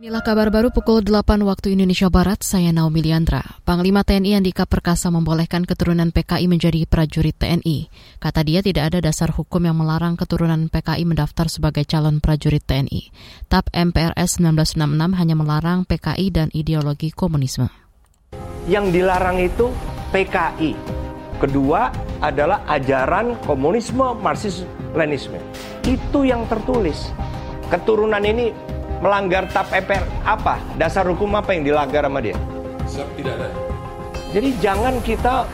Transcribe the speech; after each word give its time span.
Inilah 0.00 0.24
kabar 0.24 0.48
baru 0.48 0.72
pukul 0.72 1.04
8 1.04 1.44
waktu 1.44 1.76
Indonesia 1.76 2.08
Barat, 2.08 2.40
saya 2.40 2.72
Naomi 2.72 3.04
Liandra. 3.04 3.60
Panglima 3.68 4.00
TNI 4.00 4.40
Andika 4.40 4.64
Perkasa 4.64 5.12
membolehkan 5.12 5.68
keturunan 5.68 6.08
PKI 6.08 6.48
menjadi 6.48 6.88
prajurit 6.88 7.36
TNI. 7.36 7.92
Kata 8.16 8.40
dia 8.40 8.64
tidak 8.64 8.88
ada 8.88 9.04
dasar 9.04 9.28
hukum 9.28 9.60
yang 9.60 9.76
melarang 9.76 10.16
keturunan 10.16 10.72
PKI 10.72 11.04
mendaftar 11.04 11.52
sebagai 11.52 11.84
calon 11.84 12.24
prajurit 12.24 12.64
TNI. 12.64 13.12
TAP 13.52 13.68
MPRS 13.76 14.40
1966 14.40 15.20
hanya 15.20 15.36
melarang 15.36 15.84
PKI 15.84 16.26
dan 16.32 16.48
ideologi 16.56 17.12
komunisme. 17.12 17.68
Yang 18.72 19.04
dilarang 19.04 19.36
itu 19.36 19.68
PKI. 20.16 20.80
Kedua 21.44 21.92
adalah 22.24 22.64
ajaran 22.72 23.36
komunisme, 23.44 24.16
marxisme, 24.16 24.64
lenisme. 24.96 25.36
Itu 25.84 26.24
yang 26.24 26.48
tertulis. 26.48 27.12
Keturunan 27.68 28.24
ini 28.24 28.79
melanggar 29.00 29.48
TAP 29.48 29.84
MPR 29.84 30.04
apa? 30.22 30.60
Dasar 30.76 31.08
hukum 31.08 31.32
apa 31.36 31.56
yang 31.56 31.64
dilanggar 31.64 32.04
sama 32.04 32.20
dia? 32.20 32.36
Tidak 32.86 33.34
ada. 33.36 33.48
Jadi 34.30 34.48
jangan 34.62 34.94
kita 35.04 35.48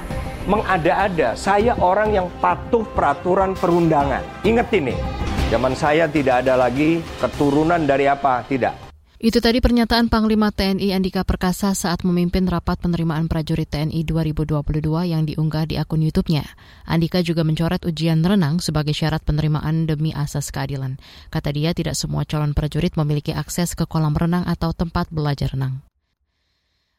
mengada-ada. 0.46 1.34
Saya 1.34 1.74
orang 1.82 2.14
yang 2.14 2.26
patuh 2.38 2.86
peraturan 2.94 3.58
perundangan. 3.58 4.22
Ingat 4.46 4.68
ini, 4.74 4.94
zaman 5.50 5.74
saya 5.74 6.06
tidak 6.06 6.46
ada 6.46 6.54
lagi 6.54 7.02
keturunan 7.18 7.82
dari 7.82 8.06
apa, 8.06 8.46
tidak. 8.46 8.85
Itu 9.16 9.40
tadi 9.40 9.64
pernyataan 9.64 10.12
Panglima 10.12 10.52
TNI 10.52 10.92
Andika 10.92 11.24
Perkasa 11.24 11.72
saat 11.72 12.04
memimpin 12.04 12.44
rapat 12.44 12.76
penerimaan 12.84 13.32
prajurit 13.32 13.64
TNI 13.64 14.04
2022 14.04 14.52
yang 15.08 15.24
diunggah 15.24 15.64
di 15.64 15.80
akun 15.80 16.04
YouTube-nya. 16.04 16.44
Andika 16.84 17.24
juga 17.24 17.40
mencoret 17.40 17.80
ujian 17.88 18.20
renang 18.20 18.60
sebagai 18.60 18.92
syarat 18.92 19.24
penerimaan 19.24 19.88
demi 19.88 20.12
asas 20.12 20.52
keadilan. 20.52 21.00
Kata 21.32 21.48
dia 21.48 21.72
tidak 21.72 21.96
semua 21.96 22.28
calon 22.28 22.52
prajurit 22.52 22.92
memiliki 23.00 23.32
akses 23.32 23.72
ke 23.72 23.88
kolam 23.88 24.12
renang 24.12 24.44
atau 24.44 24.76
tempat 24.76 25.08
belajar 25.08 25.56
renang. 25.56 25.80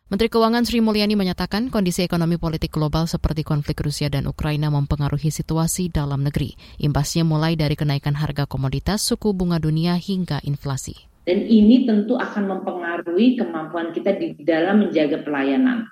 Menteri 0.09 0.33
Keuangan 0.33 0.65
Sri 0.65 0.81
Mulyani 0.81 1.13
menyatakan 1.13 1.69
kondisi 1.69 2.01
ekonomi 2.01 2.41
politik 2.41 2.73
global 2.73 3.05
seperti 3.05 3.45
konflik 3.45 3.77
Rusia 3.77 4.09
dan 4.09 4.25
Ukraina 4.25 4.73
mempengaruhi 4.73 5.29
situasi 5.29 5.93
dalam 5.93 6.25
negeri. 6.25 6.57
Imbasnya 6.81 7.21
mulai 7.21 7.53
dari 7.53 7.77
kenaikan 7.77 8.17
harga 8.17 8.49
komoditas, 8.49 9.05
suku 9.05 9.37
bunga 9.37 9.61
dunia 9.61 9.93
hingga 10.01 10.41
inflasi. 10.41 11.16
Dan 11.27 11.43
ini 11.43 11.83
tentu 11.83 12.15
akan 12.15 12.47
mempengaruhi 12.47 13.35
kemampuan 13.35 13.91
kita 13.91 14.15
di 14.15 14.31
dalam 14.47 14.87
menjaga 14.87 15.27
pelayanan. 15.27 15.83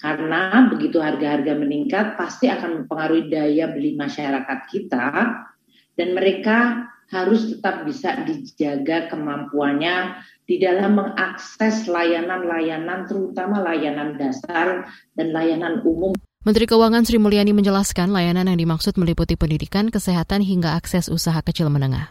Karena 0.00 0.66
begitu 0.72 0.96
harga-harga 0.96 1.52
meningkat 1.54 2.16
pasti 2.16 2.48
akan 2.48 2.82
mempengaruhi 2.82 3.28
daya 3.28 3.68
beli 3.68 3.94
masyarakat 3.94 4.58
kita 4.72 5.06
dan 5.92 6.08
mereka 6.16 6.88
harus 7.12 7.52
tetap 7.52 7.84
bisa 7.84 8.24
dijaga 8.24 9.12
kemampuannya 9.12 10.24
di 10.48 10.56
dalam 10.56 10.96
mengakses 10.96 11.84
layanan-layanan 11.86 13.04
terutama 13.04 13.60
layanan 13.60 14.16
dasar 14.16 14.88
dan 15.12 15.28
layanan 15.30 15.84
umum. 15.84 16.16
Menteri 16.42 16.66
Keuangan 16.66 17.06
Sri 17.06 17.22
Mulyani 17.22 17.54
menjelaskan 17.54 18.10
layanan 18.10 18.50
yang 18.50 18.58
dimaksud 18.58 18.98
meliputi 18.98 19.38
pendidikan, 19.38 19.92
kesehatan 19.92 20.42
hingga 20.42 20.74
akses 20.74 21.06
usaha 21.06 21.38
kecil 21.44 21.70
menengah. 21.70 22.10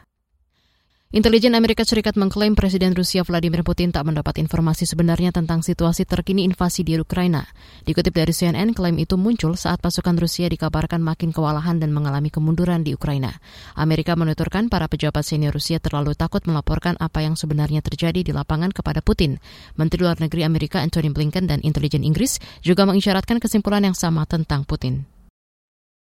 Intelijen 1.12 1.60
Amerika 1.60 1.84
Serikat 1.84 2.16
mengklaim 2.16 2.56
Presiden 2.56 2.96
Rusia 2.96 3.28
Vladimir 3.28 3.68
Putin 3.68 3.92
tak 3.92 4.08
mendapat 4.08 4.40
informasi 4.40 4.88
sebenarnya 4.88 5.36
tentang 5.36 5.60
situasi 5.60 6.08
terkini 6.08 6.48
invasi 6.48 6.88
di 6.88 6.96
Ukraina. 6.96 7.52
Dikutip 7.84 8.16
dari 8.16 8.32
CNN, 8.32 8.72
klaim 8.72 8.96
itu 8.96 9.20
muncul 9.20 9.60
saat 9.60 9.84
pasukan 9.84 10.16
Rusia 10.16 10.48
dikabarkan 10.48 11.04
makin 11.04 11.36
kewalahan 11.36 11.84
dan 11.84 11.92
mengalami 11.92 12.32
kemunduran 12.32 12.88
di 12.88 12.96
Ukraina. 12.96 13.44
Amerika 13.76 14.16
menuturkan 14.16 14.72
para 14.72 14.88
pejabat 14.88 15.28
senior 15.28 15.52
Rusia 15.52 15.84
terlalu 15.84 16.16
takut 16.16 16.48
melaporkan 16.48 16.96
apa 16.96 17.20
yang 17.20 17.36
sebenarnya 17.36 17.84
terjadi 17.84 18.24
di 18.24 18.32
lapangan 18.32 18.72
kepada 18.72 19.04
Putin. 19.04 19.44
Menteri 19.76 20.08
Luar 20.08 20.16
Negeri 20.16 20.48
Amerika 20.48 20.80
Antony 20.80 21.12
Blinken 21.12 21.44
dan 21.44 21.60
intelijen 21.60 22.08
Inggris 22.08 22.40
juga 22.64 22.88
mengisyaratkan 22.88 23.44
kesimpulan 23.44 23.84
yang 23.84 24.00
sama 24.00 24.24
tentang 24.24 24.64
Putin. 24.64 25.04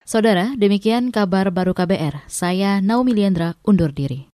Saudara, 0.08 0.56
demikian 0.56 1.12
kabar 1.12 1.52
baru 1.52 1.76
KBR. 1.76 2.24
Saya 2.24 2.80
Naomi 2.80 3.12
Liandra 3.12 3.60
undur 3.68 3.92
diri. 3.92 4.32